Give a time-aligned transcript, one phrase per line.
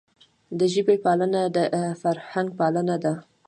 [0.57, 1.57] د ژبي پالنه د
[2.01, 3.13] فرهنګ پالنه ده.